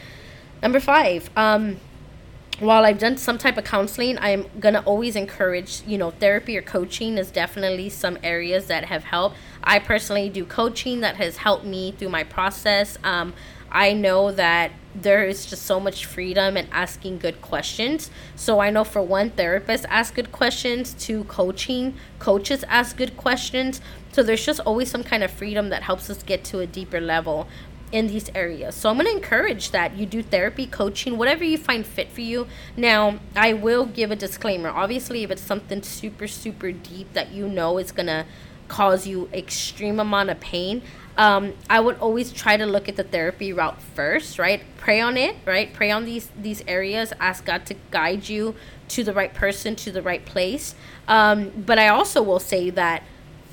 number 0.62 0.80
five 0.80 1.28
um 1.36 1.76
while 2.62 2.84
I've 2.84 2.98
done 2.98 3.16
some 3.16 3.38
type 3.38 3.58
of 3.58 3.64
counseling, 3.64 4.18
I'm 4.18 4.46
gonna 4.60 4.82
always 4.84 5.16
encourage, 5.16 5.82
you 5.86 5.98
know, 5.98 6.10
therapy 6.12 6.56
or 6.56 6.62
coaching 6.62 7.18
is 7.18 7.30
definitely 7.30 7.88
some 7.88 8.18
areas 8.22 8.66
that 8.66 8.84
have 8.84 9.04
helped. 9.04 9.36
I 9.64 9.80
personally 9.80 10.28
do 10.28 10.44
coaching 10.44 11.00
that 11.00 11.16
has 11.16 11.38
helped 11.38 11.64
me 11.64 11.92
through 11.92 12.10
my 12.10 12.22
process. 12.22 12.98
Um, 13.02 13.34
I 13.72 13.94
know 13.94 14.30
that 14.30 14.72
there 14.94 15.24
is 15.24 15.46
just 15.46 15.62
so 15.62 15.80
much 15.80 16.04
freedom 16.04 16.58
in 16.58 16.68
asking 16.70 17.18
good 17.18 17.40
questions. 17.40 18.10
So 18.36 18.60
I 18.60 18.68
know 18.68 18.84
for 18.84 19.00
one, 19.00 19.30
therapists 19.30 19.86
ask 19.88 20.14
good 20.14 20.30
questions, 20.30 20.92
two, 20.92 21.24
coaching 21.24 21.94
coaches 22.18 22.64
ask 22.68 22.96
good 22.98 23.16
questions. 23.16 23.80
So 24.12 24.22
there's 24.22 24.44
just 24.44 24.60
always 24.60 24.90
some 24.90 25.02
kind 25.02 25.24
of 25.24 25.30
freedom 25.30 25.70
that 25.70 25.84
helps 25.84 26.10
us 26.10 26.22
get 26.22 26.44
to 26.44 26.60
a 26.60 26.66
deeper 26.66 27.00
level. 27.00 27.48
in 27.92 28.06
these 28.06 28.30
areas. 28.34 28.74
So 28.74 28.88
I'm 28.88 28.96
going 28.96 29.06
to 29.06 29.12
encourage 29.12 29.70
that 29.70 29.96
you 29.96 30.06
do 30.06 30.22
therapy, 30.22 30.66
coaching, 30.66 31.18
whatever 31.18 31.44
you 31.44 31.58
find 31.58 31.86
fit 31.86 32.10
for 32.10 32.22
you. 32.22 32.46
Now, 32.74 33.20
I 33.36 33.52
will 33.52 33.84
give 33.84 34.10
a 34.10 34.16
disclaimer. 34.16 34.70
Obviously, 34.70 35.22
if 35.24 35.30
it's 35.30 35.42
something 35.42 35.82
super 35.82 36.26
super 36.26 36.72
deep 36.72 37.12
that 37.12 37.32
you 37.32 37.46
know 37.48 37.76
is 37.76 37.92
going 37.92 38.06
to 38.06 38.24
cause 38.68 39.06
you 39.06 39.28
extreme 39.34 40.00
amount 40.00 40.30
of 40.30 40.40
pain, 40.40 40.80
um, 41.16 41.52
I 41.68 41.80
would 41.80 41.98
always 41.98 42.32
try 42.32 42.56
to 42.56 42.64
look 42.66 42.88
at 42.88 42.96
the 42.96 43.02
therapy 43.02 43.52
route 43.52 43.80
first, 43.94 44.38
right? 44.38 44.62
Pray 44.78 45.00
on 45.00 45.16
it, 45.16 45.36
right? 45.44 45.72
Pray 45.72 45.90
on 45.90 46.04
these 46.04 46.30
these 46.36 46.62
areas. 46.66 47.12
Ask 47.20 47.44
God 47.44 47.66
to 47.66 47.74
guide 47.90 48.28
you 48.28 48.54
to 48.88 49.04
the 49.04 49.12
right 49.12 49.32
person, 49.32 49.76
to 49.76 49.92
the 49.92 50.02
right 50.02 50.24
place. 50.24 50.74
Um, 51.08 51.50
but 51.50 51.78
I 51.78 51.88
also 51.88 52.22
will 52.22 52.40
say 52.40 52.70
that 52.70 53.02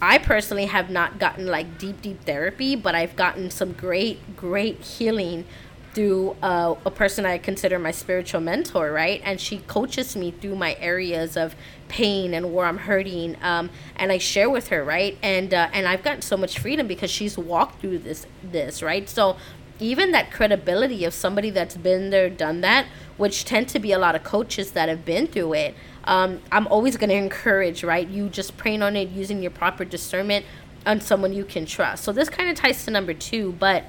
I 0.02 0.18
personally 0.18 0.68
have 0.68 0.90
not 0.90 1.20
gotten 1.20 1.48
like 1.48 1.78
deep, 1.78 2.02
deep 2.02 2.24
therapy, 2.24 2.76
but 2.76 2.96
I've 2.96 3.16
gotten 3.16 3.52
some 3.52 3.74
great, 3.74 4.38
great 4.38 4.82
healing 4.82 5.46
through 5.94 6.36
uh, 6.42 6.76
a 6.86 6.92
person 6.92 7.26
I 7.26 7.38
consider 7.38 7.80
my 7.80 7.92
spiritual 7.92 8.42
mentor, 8.42 8.92
right? 8.92 9.22
And 9.24 9.40
she 9.42 9.60
coaches 9.60 10.16
me 10.16 10.32
through 10.32 10.56
my 10.56 10.76
areas 10.80 11.36
of 11.36 11.56
pain 11.88 12.34
and 12.34 12.54
where 12.54 12.66
I'm 12.66 12.80
hurting, 12.80 13.38
um, 13.42 13.70
and 13.96 14.12
I 14.12 14.18
share 14.18 14.50
with 14.50 14.68
her, 14.70 14.84
right? 14.84 15.18
And 15.22 15.54
uh, 15.54 15.70
and 15.74 15.88
I've 15.88 16.04
gotten 16.04 16.22
so 16.22 16.38
much 16.38 16.60
freedom 16.60 16.88
because 16.88 17.10
she's 17.10 17.38
walked 17.38 17.82
through 17.82 18.00
this, 18.00 18.28
this, 18.44 18.82
right? 18.82 19.10
So 19.10 19.38
even 19.80 20.12
that 20.12 20.32
credibility 20.32 21.06
of 21.06 21.14
somebody 21.14 21.50
that's 21.50 21.78
been 21.78 22.10
there, 22.10 22.30
done 22.30 22.62
that, 22.62 22.86
which 23.18 23.46
tend 23.46 23.70
to 23.70 23.80
be 23.80 23.92
a 23.92 24.00
lot 24.00 24.14
of 24.14 24.24
coaches 24.24 24.72
that 24.72 24.90
have 24.90 25.06
been 25.06 25.26
through 25.26 25.54
it 25.54 25.76
um, 26.10 26.42
I'm 26.52 26.66
always 26.68 26.98
going 26.98 27.12
to 27.12 27.16
encourage, 27.16 27.84
right? 27.84 28.08
You 28.08 28.30
just 28.30 28.58
praying 28.58 28.82
on 28.82 28.96
it, 28.96 29.10
using 29.10 29.44
your 29.44 29.52
proper 29.52 29.86
discernment 29.86 30.44
on 30.86 31.02
someone 31.02 31.34
you 31.34 31.46
can 31.46 31.68
trust. 31.68 32.04
So 32.04 32.12
this 32.12 32.30
kind 32.30 32.50
of 32.50 32.56
ties 32.56 32.84
to 32.86 32.92
number 32.92 33.14
two, 33.14 33.54
but 33.60 33.84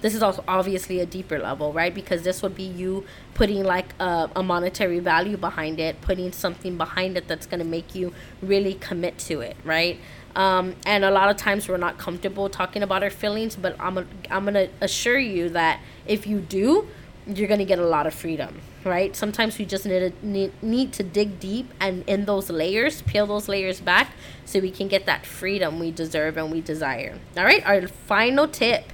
this 0.00 0.14
is 0.14 0.22
also 0.22 0.44
obviously 0.46 1.00
a 1.00 1.06
deeper 1.06 1.38
level, 1.38 1.72
right? 1.72 1.94
Because 1.94 2.22
this 2.22 2.42
would 2.42 2.54
be 2.54 2.62
you 2.62 3.04
putting 3.34 3.64
like 3.64 3.94
a, 3.98 4.30
a 4.36 4.42
monetary 4.42 4.98
value 4.98 5.36
behind 5.36 5.80
it, 5.80 6.00
putting 6.00 6.32
something 6.32 6.76
behind 6.76 7.16
it 7.16 7.28
that's 7.28 7.46
going 7.46 7.60
to 7.60 7.66
make 7.66 7.94
you 7.94 8.12
really 8.42 8.74
commit 8.74 9.18
to 9.18 9.40
it, 9.40 9.56
right? 9.64 9.98
Um, 10.34 10.76
and 10.84 11.02
a 11.04 11.10
lot 11.10 11.30
of 11.30 11.38
times 11.38 11.66
we're 11.66 11.78
not 11.78 11.96
comfortable 11.96 12.50
talking 12.50 12.82
about 12.82 13.02
our 13.02 13.10
feelings, 13.10 13.56
but 13.56 13.74
I'm, 13.80 14.06
I'm 14.30 14.44
going 14.44 14.54
to 14.54 14.68
assure 14.82 15.18
you 15.18 15.48
that 15.50 15.80
if 16.06 16.26
you 16.26 16.40
do, 16.40 16.88
you're 17.26 17.48
going 17.48 17.58
to 17.58 17.64
get 17.64 17.78
a 17.78 17.86
lot 17.86 18.06
of 18.06 18.14
freedom, 18.14 18.60
right? 18.84 19.16
Sometimes 19.16 19.58
we 19.58 19.64
just 19.64 19.86
need 19.86 19.98
to, 20.20 20.26
need, 20.26 20.62
need 20.62 20.92
to 20.92 21.02
dig 21.02 21.40
deep 21.40 21.72
and 21.80 22.04
in 22.06 22.26
those 22.26 22.50
layers, 22.50 23.02
peel 23.02 23.26
those 23.26 23.48
layers 23.48 23.80
back 23.80 24.12
so 24.44 24.60
we 24.60 24.70
can 24.70 24.88
get 24.88 25.06
that 25.06 25.26
freedom 25.26 25.80
we 25.80 25.90
deserve 25.90 26.36
and 26.36 26.52
we 26.52 26.60
desire. 26.60 27.18
All 27.36 27.44
right, 27.44 27.66
our 27.66 27.88
final 27.88 28.46
tip 28.46 28.92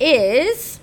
is 0.00 0.80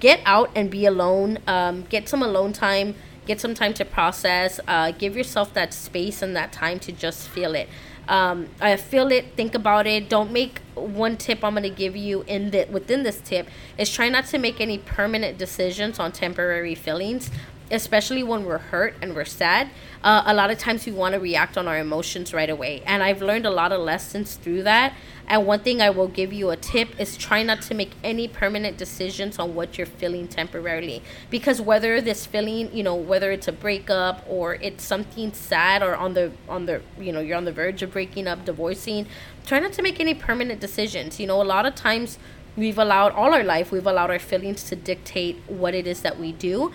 get 0.00 0.20
out 0.24 0.50
and 0.54 0.70
be 0.70 0.86
alone, 0.86 1.38
um, 1.46 1.82
get 1.82 2.08
some 2.08 2.22
alone 2.22 2.52
time, 2.52 2.94
get 3.26 3.40
some 3.40 3.54
time 3.54 3.74
to 3.74 3.84
process, 3.84 4.60
uh, 4.66 4.90
give 4.92 5.16
yourself 5.16 5.52
that 5.54 5.74
space 5.74 6.22
and 6.22 6.34
that 6.34 6.52
time 6.52 6.78
to 6.80 6.92
just 6.92 7.28
feel 7.28 7.54
it. 7.54 7.68
Um, 8.06 8.48
I 8.60 8.76
feel 8.76 9.10
it, 9.10 9.34
think 9.34 9.54
about 9.54 9.86
it. 9.86 10.10
Don't 10.10 10.30
make 10.30 10.60
one 10.74 11.16
tip 11.16 11.42
I'm 11.42 11.54
gonna 11.54 11.70
give 11.70 11.96
you 11.96 12.22
in 12.26 12.50
the 12.50 12.66
within 12.70 13.02
this 13.02 13.20
tip. 13.20 13.48
Is 13.78 13.90
try 13.90 14.08
not 14.08 14.26
to 14.26 14.38
make 14.38 14.60
any 14.60 14.78
permanent 14.78 15.38
decisions 15.38 15.98
on 15.98 16.12
temporary 16.12 16.74
feelings 16.74 17.30
especially 17.74 18.22
when 18.22 18.44
we're 18.44 18.58
hurt 18.58 18.94
and 19.02 19.14
we're 19.14 19.24
sad, 19.24 19.68
uh, 20.02 20.22
a 20.26 20.34
lot 20.34 20.50
of 20.50 20.58
times 20.58 20.86
we 20.86 20.92
want 20.92 21.14
to 21.14 21.20
react 21.20 21.58
on 21.58 21.66
our 21.66 21.78
emotions 21.78 22.32
right 22.32 22.48
away. 22.48 22.82
And 22.86 23.02
I've 23.02 23.20
learned 23.20 23.46
a 23.46 23.50
lot 23.50 23.72
of 23.72 23.80
lessons 23.80 24.36
through 24.36 24.62
that. 24.62 24.94
And 25.26 25.46
one 25.46 25.60
thing 25.60 25.80
I 25.80 25.90
will 25.90 26.08
give 26.08 26.32
you 26.32 26.50
a 26.50 26.56
tip 26.56 27.00
is 27.00 27.16
try 27.16 27.42
not 27.42 27.62
to 27.62 27.74
make 27.74 27.92
any 28.02 28.28
permanent 28.28 28.76
decisions 28.76 29.38
on 29.38 29.54
what 29.54 29.78
you're 29.78 29.86
feeling 29.86 30.28
temporarily. 30.28 31.02
Because 31.30 31.60
whether 31.60 32.00
this 32.00 32.26
feeling, 32.26 32.74
you 32.76 32.82
know, 32.82 32.94
whether 32.94 33.32
it's 33.32 33.48
a 33.48 33.52
breakup 33.52 34.24
or 34.28 34.56
it's 34.56 34.84
something 34.84 35.32
sad 35.32 35.82
or 35.82 35.96
on 35.96 36.14
the 36.14 36.32
on 36.48 36.66
the 36.66 36.82
you 36.98 37.12
know, 37.12 37.20
you're 37.20 37.36
on 37.36 37.46
the 37.46 37.52
verge 37.52 37.82
of 37.82 37.92
breaking 37.92 38.26
up, 38.26 38.44
divorcing, 38.44 39.06
try 39.46 39.58
not 39.58 39.72
to 39.72 39.82
make 39.82 39.98
any 39.98 40.14
permanent 40.14 40.60
decisions. 40.60 41.18
You 41.18 41.26
know, 41.26 41.40
a 41.40 41.44
lot 41.44 41.64
of 41.64 41.74
times 41.74 42.18
we've 42.56 42.78
allowed 42.78 43.12
all 43.12 43.34
our 43.34 43.42
life 43.42 43.72
we've 43.72 43.86
allowed 43.86 44.10
our 44.10 44.18
feelings 44.18 44.64
to 44.64 44.76
dictate 44.76 45.36
what 45.48 45.74
it 45.74 45.86
is 45.86 46.02
that 46.02 46.18
we 46.18 46.32
do 46.32 46.72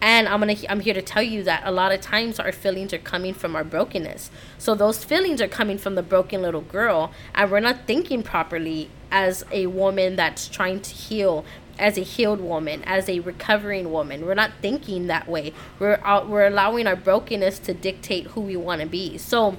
and 0.00 0.28
i'm 0.28 0.40
gonna 0.40 0.56
i'm 0.68 0.80
here 0.80 0.94
to 0.94 1.02
tell 1.02 1.22
you 1.22 1.42
that 1.42 1.62
a 1.64 1.70
lot 1.70 1.92
of 1.92 2.00
times 2.00 2.38
our 2.38 2.52
feelings 2.52 2.92
are 2.92 2.98
coming 2.98 3.34
from 3.34 3.56
our 3.56 3.64
brokenness. 3.64 4.30
So 4.58 4.74
those 4.74 5.04
feelings 5.04 5.40
are 5.40 5.48
coming 5.48 5.78
from 5.78 5.94
the 5.94 6.02
broken 6.02 6.42
little 6.42 6.60
girl 6.60 7.12
and 7.34 7.50
we're 7.50 7.60
not 7.60 7.86
thinking 7.86 8.22
properly 8.22 8.90
as 9.10 9.44
a 9.50 9.66
woman 9.66 10.16
that's 10.16 10.48
trying 10.48 10.80
to 10.80 10.94
heal 10.94 11.44
as 11.78 11.96
a 11.96 12.02
healed 12.02 12.40
woman 12.40 12.82
as 12.84 13.08
a 13.08 13.20
recovering 13.20 13.92
woman. 13.92 14.26
We're 14.26 14.34
not 14.34 14.50
thinking 14.60 15.06
that 15.06 15.28
way. 15.28 15.52
We're 15.78 16.00
out, 16.02 16.28
we're 16.28 16.46
allowing 16.46 16.88
our 16.88 16.96
brokenness 16.96 17.60
to 17.60 17.74
dictate 17.74 18.28
who 18.28 18.40
we 18.40 18.56
want 18.56 18.80
to 18.80 18.86
be. 18.86 19.16
So 19.18 19.56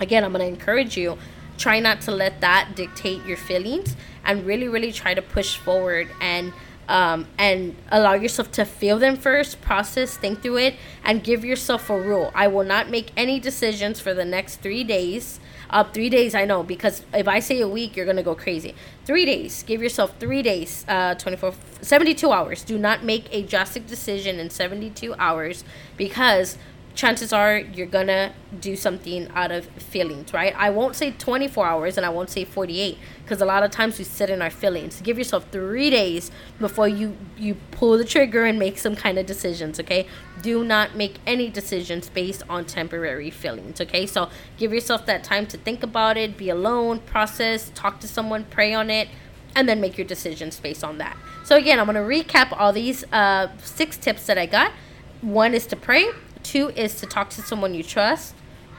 again 0.00 0.24
i'm 0.24 0.32
going 0.32 0.40
to 0.40 0.48
encourage 0.48 0.96
you 0.96 1.18
try 1.56 1.78
not 1.78 2.00
to 2.00 2.10
let 2.10 2.40
that 2.40 2.72
dictate 2.74 3.24
your 3.24 3.36
feelings 3.36 3.96
and 4.24 4.44
really 4.44 4.68
really 4.68 4.92
try 4.92 5.14
to 5.14 5.22
push 5.22 5.56
forward 5.56 6.08
and 6.20 6.52
um, 6.88 7.26
and 7.38 7.76
allow 7.90 8.14
yourself 8.14 8.50
to 8.52 8.64
feel 8.64 8.98
them 8.98 9.16
first, 9.16 9.60
process, 9.60 10.16
think 10.16 10.42
through 10.42 10.58
it, 10.58 10.74
and 11.04 11.22
give 11.22 11.44
yourself 11.44 11.90
a 11.90 12.00
rule. 12.00 12.30
I 12.34 12.48
will 12.48 12.64
not 12.64 12.90
make 12.90 13.10
any 13.16 13.40
decisions 13.40 14.00
for 14.00 14.14
the 14.14 14.24
next 14.24 14.56
three 14.56 14.84
days. 14.84 15.40
Uh, 15.70 15.82
three 15.82 16.08
days, 16.08 16.34
I 16.34 16.44
know, 16.44 16.62
because 16.62 17.04
if 17.12 17.26
I 17.26 17.40
say 17.40 17.60
a 17.60 17.68
week, 17.68 17.96
you're 17.96 18.04
going 18.04 18.18
to 18.18 18.22
go 18.22 18.34
crazy. 18.34 18.74
Three 19.04 19.24
days. 19.24 19.62
Give 19.62 19.82
yourself 19.82 20.14
three 20.20 20.42
days, 20.42 20.84
uh, 20.86 21.14
24, 21.14 21.54
72 21.80 22.30
hours. 22.30 22.62
Do 22.62 22.78
not 22.78 23.02
make 23.02 23.26
a 23.32 23.42
drastic 23.42 23.86
decision 23.86 24.38
in 24.38 24.50
72 24.50 25.14
hours 25.18 25.64
because 25.96 26.58
chances 26.94 27.32
are 27.32 27.58
you're 27.58 27.86
gonna 27.86 28.32
do 28.60 28.76
something 28.76 29.28
out 29.34 29.50
of 29.50 29.66
feelings, 29.66 30.32
right? 30.32 30.54
I 30.56 30.70
won't 30.70 30.94
say 30.94 31.10
24 31.10 31.66
hours 31.66 31.96
and 31.96 32.06
I 32.06 32.08
won't 32.08 32.30
say 32.30 32.44
48 32.44 32.98
because 33.22 33.40
a 33.40 33.44
lot 33.44 33.62
of 33.64 33.70
times 33.70 33.98
we 33.98 34.04
sit 34.04 34.30
in 34.30 34.40
our 34.40 34.50
feelings. 34.50 35.00
Give 35.00 35.18
yourself 35.18 35.46
three 35.50 35.90
days 35.90 36.30
before 36.58 36.86
you 36.86 37.16
you 37.36 37.56
pull 37.72 37.98
the 37.98 38.04
trigger 38.04 38.44
and 38.44 38.58
make 38.58 38.78
some 38.78 38.94
kind 38.94 39.18
of 39.18 39.26
decisions. 39.26 39.80
Okay, 39.80 40.06
do 40.40 40.64
not 40.64 40.94
make 40.94 41.16
any 41.26 41.50
decisions 41.50 42.08
based 42.08 42.42
on 42.48 42.64
temporary 42.64 43.30
feelings. 43.30 43.80
Okay, 43.80 44.06
so 44.06 44.30
give 44.56 44.72
yourself 44.72 45.04
that 45.06 45.24
time 45.24 45.46
to 45.48 45.58
think 45.58 45.82
about 45.82 46.16
it, 46.16 46.36
be 46.36 46.48
alone, 46.48 47.00
process, 47.00 47.72
talk 47.74 47.98
to 48.00 48.08
someone, 48.08 48.44
pray 48.44 48.72
on 48.72 48.88
it, 48.88 49.08
and 49.56 49.68
then 49.68 49.80
make 49.80 49.98
your 49.98 50.06
decisions 50.06 50.60
based 50.60 50.84
on 50.84 50.98
that. 50.98 51.16
So 51.44 51.56
again, 51.56 51.80
I'm 51.80 51.86
gonna 51.86 52.00
recap 52.00 52.56
all 52.56 52.72
these 52.72 53.04
uh, 53.12 53.48
six 53.58 53.96
tips 53.96 54.26
that 54.26 54.38
I 54.38 54.46
got. 54.46 54.72
One 55.20 55.54
is 55.54 55.66
to 55.68 55.76
pray. 55.76 56.06
Two 56.44 56.68
is 56.76 56.94
to 57.00 57.06
talk 57.06 57.30
to 57.30 57.42
someone 57.42 57.74
you 57.74 57.82
trust. 57.82 58.34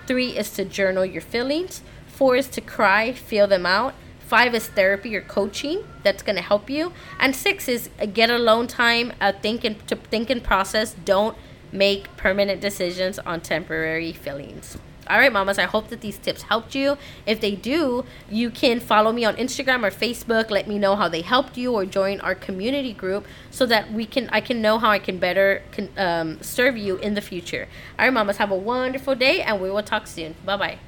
Three 0.08 0.38
is 0.38 0.52
to 0.52 0.64
journal 0.64 1.04
your 1.04 1.22
feelings. 1.22 1.82
Four 2.08 2.38
is 2.38 2.48
to 2.50 2.62
cry, 2.62 3.12
feel 3.12 3.48
them 3.48 3.66
out. 3.66 3.94
Five 4.20 4.56
is 4.56 4.68
therapy 4.68 5.16
or 5.16 5.22
coaching 5.22 5.84
that's 6.04 6.24
going 6.24 6.38
to 6.38 6.42
help 6.42 6.70
you. 6.70 6.94
And 7.20 7.36
six 7.36 7.68
is 7.68 7.90
uh, 8.00 8.06
get 8.06 8.30
alone 8.30 8.68
time, 8.68 9.14
a 9.20 9.34
think 9.34 9.64
and, 9.64 9.86
to 9.88 9.98
think 9.98 10.30
and 10.30 10.44
process. 10.44 10.96
Don't 11.06 11.38
make 11.72 12.16
permanent 12.16 12.62
decisions 12.62 13.20
on 13.20 13.42
temporary 13.42 14.14
feelings. 14.14 14.78
All 15.08 15.20
right, 15.20 15.32
mamas, 15.32 15.60
I 15.60 15.66
hope 15.66 15.90
that 15.90 16.02
these 16.02 16.18
tips 16.18 16.42
helped 16.44 16.74
you. 16.74 16.98
If 17.26 17.40
they 17.40 17.56
do, 17.56 18.06
you 18.30 18.50
can 18.50 18.80
follow 18.80 19.12
me 19.12 19.24
on 19.24 19.36
Instagram 19.36 19.84
or 19.86 19.92
Facebook. 19.92 20.50
Let 20.50 20.68
me 20.68 20.80
know 20.80 20.96
how 20.96 21.08
they 21.08 21.22
helped 21.22 21.58
you 21.58 21.74
or 21.74 21.86
join 21.86 22.20
our 22.22 22.34
community 22.34 22.92
group 22.92 23.26
so 23.52 23.66
that 23.68 23.92
we 23.92 24.06
can 24.06 24.30
I 24.32 24.42
can 24.42 24.62
know 24.62 24.80
how 24.80 24.90
I 24.90 25.00
can 25.00 25.20
better 25.20 25.62
can, 25.72 25.90
um, 25.98 26.42
serve 26.42 26.76
you 26.76 26.98
in 26.98 27.14
the 27.14 27.22
future. 27.22 27.68
All 28.00 28.06
right, 28.06 28.14
mamas, 28.14 28.38
have 28.38 28.52
a 28.52 28.58
wonderful 28.58 29.14
day 29.14 29.42
and 29.42 29.62
we 29.62 29.70
will 29.70 29.84
talk 29.84 30.08
soon. 30.08 30.36
Bye-bye. 30.44 30.80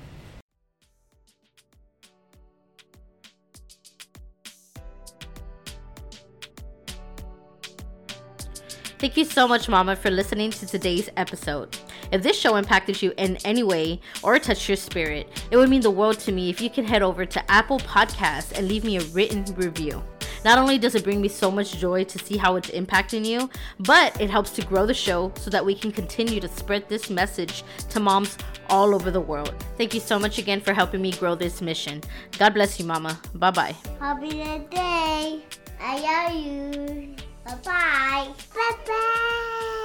Thank 8.99 9.15
you 9.15 9.25
so 9.25 9.47
much, 9.47 9.69
Mama, 9.69 9.95
for 9.95 10.09
listening 10.09 10.49
to 10.49 10.65
today's 10.65 11.07
episode. 11.15 11.77
If 12.11 12.23
this 12.23 12.37
show 12.39 12.55
impacted 12.55 13.01
you 13.01 13.13
in 13.17 13.37
any 13.45 13.63
way 13.63 13.99
or 14.23 14.39
touched 14.39 14.67
your 14.67 14.77
spirit, 14.77 15.27
it 15.51 15.57
would 15.57 15.69
mean 15.69 15.81
the 15.81 15.91
world 15.91 16.19
to 16.21 16.31
me 16.31 16.49
if 16.49 16.61
you 16.61 16.69
can 16.69 16.85
head 16.85 17.01
over 17.01 17.25
to 17.25 17.51
Apple 17.51 17.79
Podcasts 17.79 18.57
and 18.57 18.67
leave 18.67 18.83
me 18.83 18.97
a 18.97 19.03
written 19.05 19.43
review. 19.55 20.03
Not 20.45 20.57
only 20.57 20.77
does 20.77 20.95
it 20.95 21.03
bring 21.03 21.21
me 21.21 21.27
so 21.27 21.51
much 21.51 21.77
joy 21.77 22.03
to 22.05 22.19
see 22.19 22.37
how 22.37 22.55
it's 22.55 22.69
impacting 22.69 23.25
you, 23.25 23.49
but 23.79 24.19
it 24.21 24.29
helps 24.29 24.51
to 24.51 24.65
grow 24.65 24.85
the 24.85 24.93
show 24.93 25.31
so 25.35 25.49
that 25.49 25.65
we 25.65 25.75
can 25.75 25.91
continue 25.91 26.39
to 26.39 26.47
spread 26.47 26.87
this 26.87 27.09
message 27.09 27.63
to 27.89 27.99
moms 27.99 28.37
all 28.69 28.93
over 28.93 29.11
the 29.11 29.21
world. 29.21 29.53
Thank 29.77 29.93
you 29.93 29.99
so 29.99 30.19
much 30.19 30.37
again 30.37 30.61
for 30.61 30.73
helping 30.73 31.01
me 31.01 31.11
grow 31.11 31.35
this 31.35 31.61
mission. 31.61 32.01
God 32.37 32.53
bless 32.53 32.79
you, 32.79 32.85
Mama. 32.85 33.19
Bye 33.35 33.51
bye. 33.51 33.75
Happy 33.99 34.29
day. 34.69 35.41
I 35.81 35.99
love 35.99 36.33
you. 36.33 37.15
Bye 37.45 37.55
bye. 37.63 38.27
Bye 38.53 38.77
bye. 38.85 39.83